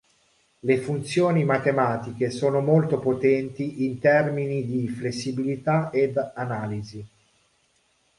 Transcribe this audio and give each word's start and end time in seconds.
Le 0.61 0.77
funzioni 0.77 1.43
matematiche 1.43 2.31
sono 2.31 2.59
molto 2.59 2.97
potenti 2.97 3.85
in 3.85 3.99
termini 3.99 4.65
di 4.65 4.87
flessibilità 4.89 5.91
ed 5.91 6.17
analisi. 6.33 7.07